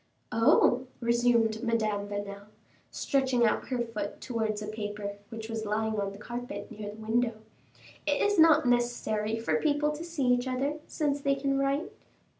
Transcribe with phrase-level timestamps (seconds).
[0.31, 2.47] "Oh!" resumed Madame Vanel,
[2.89, 6.95] stretching out her foot towards a paper which was lying on the carpet near the
[6.95, 7.33] window;
[8.07, 11.91] "it is not necessary for people to see each other, since they can write."